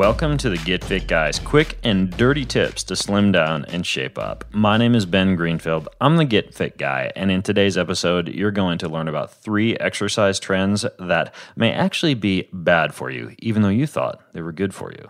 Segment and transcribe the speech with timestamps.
[0.00, 4.16] Welcome to the Get Fit Guys quick and dirty tips to slim down and shape
[4.16, 4.46] up.
[4.50, 5.90] My name is Ben Greenfield.
[6.00, 9.76] I'm the Get Fit Guy, and in today's episode, you're going to learn about three
[9.76, 14.52] exercise trends that may actually be bad for you, even though you thought they were
[14.52, 15.06] good for you.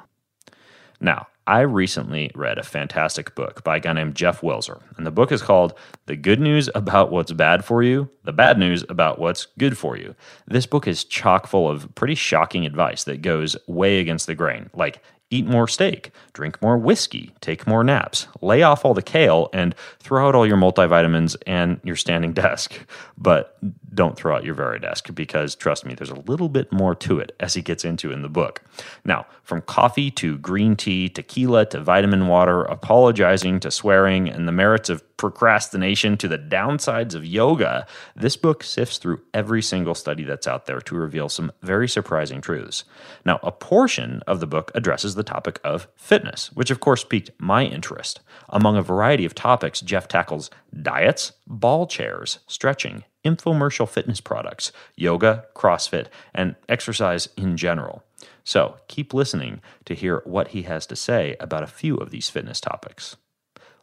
[1.01, 5.11] Now, I recently read a fantastic book by a guy named Jeff Wilser, and the
[5.11, 5.75] book is called
[6.07, 9.97] The Good News About What's Bad for You, The Bad News About What's Good for
[9.97, 10.15] You.
[10.47, 14.71] This book is chock full of pretty shocking advice that goes way against the grain,
[14.75, 19.49] like eat more steak, drink more whiskey, take more naps, lay off all the kale,
[19.53, 22.75] and throw out all your multivitamins and your standing desk.
[23.17, 23.57] But
[23.93, 27.35] don't throw out your Varidesk because trust me, there's a little bit more to it
[27.41, 28.63] as he gets into in the book.
[29.05, 34.53] Now, from coffee to green tea, tequila to vitamin water, apologizing to swearing, and the
[34.53, 40.25] merits of procrastination to the downsides of yoga, this book sifts through every single study
[40.25, 42.85] that's out there to reveal some very surprising truths.
[43.27, 47.33] Now, a portion of the book addresses the topic of fitness, which of course piqued
[47.39, 48.21] my interest.
[48.49, 50.49] Among a variety of topics, Jeff tackles
[50.81, 58.03] diets, ball chairs, stretching, infomercial fitness products, yoga, CrossFit, and exercise in general.
[58.43, 62.31] So keep listening to hear what he has to say about a few of these
[62.31, 63.17] fitness topics.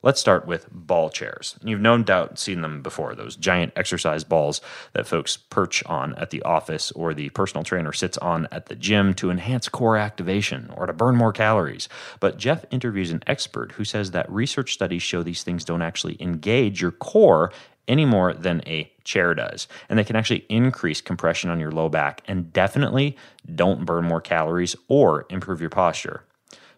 [0.03, 1.58] Let's start with ball chairs.
[1.63, 4.62] You've no doubt seen them before, those giant exercise balls
[4.94, 8.75] that folks perch on at the office or the personal trainer sits on at the
[8.75, 11.90] gym to enhance core activation or to burn more calories.
[12.19, 16.22] But Jeff interviews an expert who says that research studies show these things don't actually
[16.22, 17.52] engage your core
[17.88, 19.68] any more than a chair does.
[19.90, 23.18] And they can actually increase compression on your low back and definitely
[23.56, 26.24] don't burn more calories or improve your posture.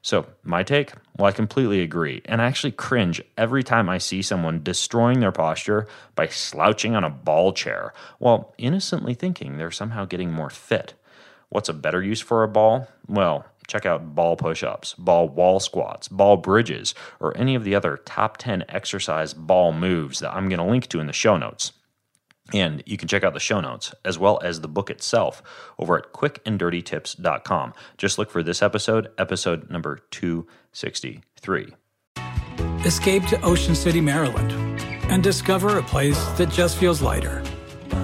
[0.02, 0.94] So, my take?
[1.18, 2.22] Well, I completely agree.
[2.26, 7.04] And I actually cringe every time I see someone destroying their posture by slouching on
[7.04, 10.94] a ball chair while innocently thinking they're somehow getting more fit.
[11.50, 12.88] What's a better use for a ball?
[13.08, 17.76] Well, check out ball push ups, ball wall squats, ball bridges, or any of the
[17.76, 21.38] other top 10 exercise ball moves that I'm going to link to in the show
[21.38, 21.74] notes.
[22.54, 25.44] And you can check out the show notes as well as the book itself
[25.78, 27.74] over at quickanddirtytips.com.
[27.98, 31.74] Just look for this episode, episode number 263.
[32.86, 34.52] Escape to Ocean City, Maryland,
[35.10, 37.40] and discover a place that just feels lighter,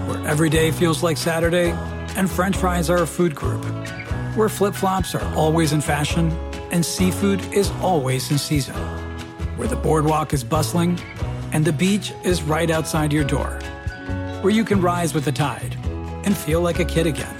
[0.08, 1.72] where every day feels like Saturday
[2.16, 3.64] and french fries are a food group,
[4.36, 6.32] where flip flops are always in fashion
[6.72, 8.76] and seafood is always in season,
[9.56, 11.00] where the boardwalk is bustling
[11.54, 13.60] and the beach is right outside your door
[14.46, 15.76] where you can rise with the tide
[16.24, 17.36] and feel like a kid again.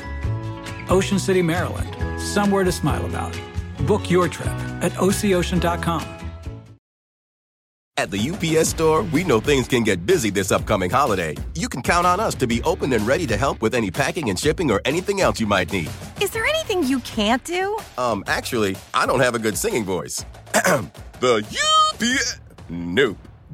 [0.90, 3.40] Ocean City, Maryland, somewhere to smile about.
[3.86, 4.48] Book your trip
[4.82, 6.02] at OCOcean.com.
[7.98, 11.36] At the UPS store, we know things can get busy this upcoming holiday.
[11.54, 14.32] You can count on us to be open and ready to help with any packing
[14.32, 15.92] and shipping or anything else you might need.
[16.20, 17.78] Is there anything you can't do?
[18.00, 20.26] Um, actually, I don't have a good singing voice.
[21.20, 21.46] the
[22.02, 22.40] UPS.
[22.68, 23.20] Nope.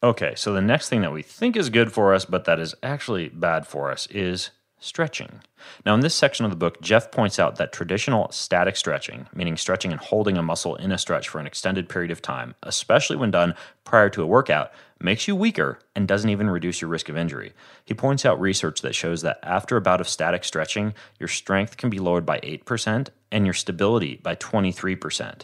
[0.00, 2.74] Okay, so the next thing that we think is good for us, but that is
[2.84, 5.40] actually bad for us, is stretching.
[5.84, 9.56] Now, in this section of the book, Jeff points out that traditional static stretching, meaning
[9.56, 13.16] stretching and holding a muscle in a stretch for an extended period of time, especially
[13.16, 17.08] when done prior to a workout, makes you weaker and doesn't even reduce your risk
[17.08, 17.52] of injury.
[17.84, 21.76] He points out research that shows that after a bout of static stretching, your strength
[21.76, 25.42] can be lowered by 8% and your stability by 23%.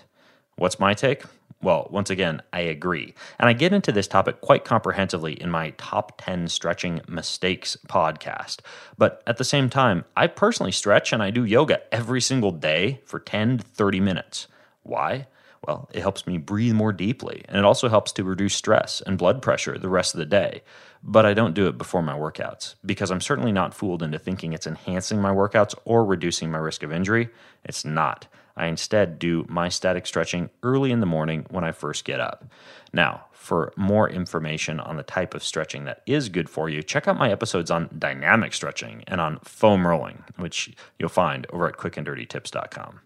[0.57, 1.25] What's my take?
[1.63, 3.15] Well, once again, I agree.
[3.39, 8.59] And I get into this topic quite comprehensively in my top 10 stretching mistakes podcast.
[8.99, 13.01] But at the same time, I personally stretch and I do yoga every single day
[13.07, 14.47] for 10 to 30 minutes.
[14.83, 15.27] Why?
[15.67, 19.17] Well, it helps me breathe more deeply, and it also helps to reduce stress and
[19.17, 20.63] blood pressure the rest of the day.
[21.07, 24.55] But I don't do it before my workouts because I'm certainly not fooled into thinking
[24.55, 27.29] it's enhancing my workouts or reducing my risk of injury.
[27.63, 28.27] It's not.
[28.57, 32.47] I instead do my static stretching early in the morning when I first get up.
[32.93, 37.07] Now, for more information on the type of stretching that is good for you, check
[37.07, 41.77] out my episodes on dynamic stretching and on foam rolling, which you'll find over at
[41.77, 43.01] quickanddirtytips.com.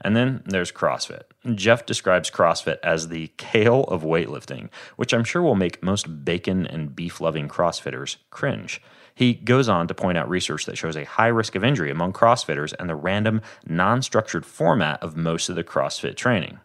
[0.00, 1.22] And then there's CrossFit.
[1.54, 6.66] Jeff describes CrossFit as the kale of weightlifting, which I'm sure will make most bacon
[6.66, 8.80] and beef loving CrossFitters cringe.
[9.14, 12.12] He goes on to point out research that shows a high risk of injury among
[12.12, 16.60] CrossFitters and the random, non structured format of most of the CrossFit training.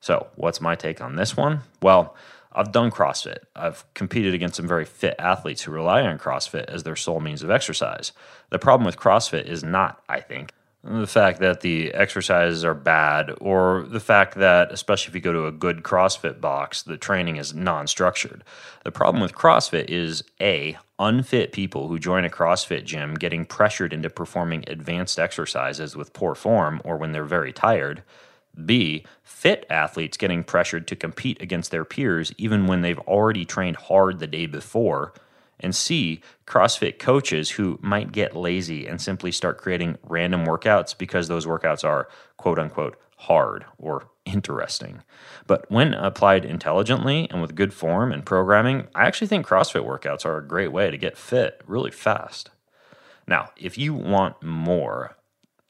[0.00, 1.60] So, what's my take on this one?
[1.82, 2.16] Well,
[2.54, 3.38] I've done CrossFit.
[3.54, 7.42] I've competed against some very fit athletes who rely on CrossFit as their sole means
[7.42, 8.12] of exercise.
[8.50, 10.52] The problem with CrossFit is not, I think,
[10.84, 15.32] the fact that the exercises are bad, or the fact that, especially if you go
[15.32, 18.42] to a good CrossFit box, the training is non structured.
[18.84, 23.92] The problem with CrossFit is A, unfit people who join a CrossFit gym getting pressured
[23.92, 28.02] into performing advanced exercises with poor form or when they're very tired.
[28.64, 33.76] B, fit athletes getting pressured to compete against their peers even when they've already trained
[33.76, 35.14] hard the day before
[35.62, 41.28] and C, CrossFit coaches who might get lazy and simply start creating random workouts because
[41.28, 45.02] those workouts are quote unquote hard or interesting.
[45.46, 50.24] But when applied intelligently and with good form and programming, I actually think CrossFit workouts
[50.24, 52.50] are a great way to get fit really fast.
[53.26, 55.16] Now, if you want more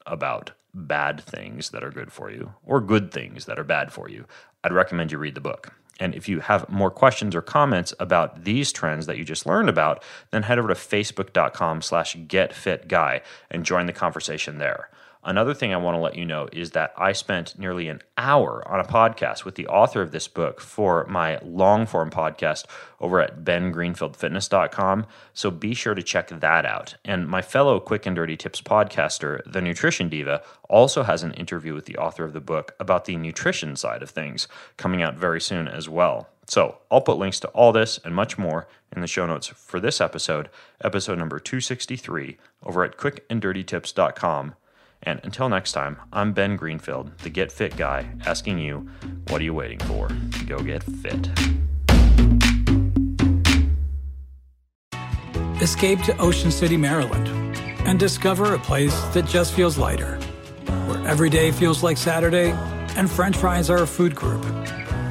[0.05, 4.09] about bad things that are good for you or good things that are bad for
[4.09, 4.25] you,
[4.63, 5.73] I'd recommend you read the book.
[5.99, 9.69] And if you have more questions or comments about these trends that you just learned
[9.69, 14.89] about, then head over to facebook.com slash getfitguy and join the conversation there.
[15.25, 18.61] Another thing I want to let you know is that I spent nearly an hour
[18.67, 22.65] on a podcast with the author of this book for my long form podcast
[22.99, 25.05] over at bengreenfieldfitness.com.
[25.33, 26.95] So be sure to check that out.
[27.05, 31.73] And my fellow Quick and Dirty Tips podcaster, The Nutrition Diva, also has an interview
[31.73, 35.39] with the author of the book about the nutrition side of things coming out very
[35.39, 36.27] soon as well.
[36.47, 39.79] So I'll put links to all this and much more in the show notes for
[39.79, 40.49] this episode,
[40.83, 44.55] episode number 263, over at quickanddirtytips.com
[45.05, 48.89] and until next time, I'm Ben Greenfield, the Get Fit guy, asking you,
[49.27, 50.07] what are you waiting for?
[50.47, 51.29] Go get fit.
[55.61, 57.27] Escape to Ocean City, Maryland,
[57.85, 60.15] and discover a place that just feels lighter,
[60.87, 62.51] where every day feels like Saturday
[62.95, 64.43] and french fries are a food group,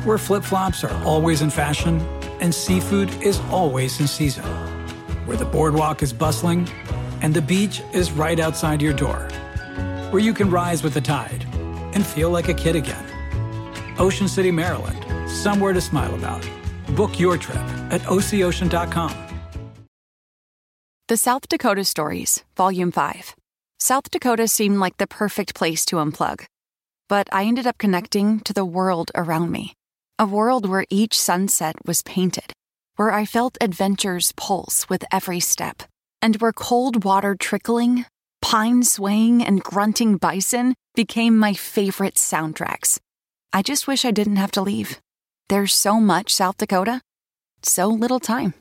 [0.04, 2.00] where flip flops are always in fashion
[2.40, 4.44] and seafood is always in season,
[5.26, 6.68] where the boardwalk is bustling
[7.20, 9.28] and the beach is right outside your door
[10.12, 11.46] where you can rise with the tide
[11.94, 13.06] and feel like a kid again.
[13.98, 16.46] Ocean City, Maryland, somewhere to smile about.
[16.94, 17.56] Book your trip
[17.90, 19.14] at OCOcean.com.
[21.08, 23.34] The South Dakota Stories, Volume 5.
[23.78, 26.44] South Dakota seemed like the perfect place to unplug.
[27.08, 29.74] But I ended up connecting to the world around me.
[30.18, 32.52] A world where each sunset was painted,
[32.96, 35.82] where I felt adventure's pulse with every step,
[36.22, 38.06] and where cold water trickling
[38.42, 42.98] pine swaying and grunting bison became my favorite soundtracks.
[43.54, 45.00] I just wish I didn't have to leave.
[45.48, 47.00] There's so much South Dakota,
[47.62, 48.52] so little time.